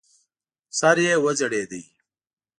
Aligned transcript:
سر 0.79 0.97
یې 1.05 1.15
وځړېد. 1.23 1.71